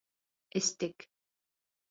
Эстек! 0.59 0.97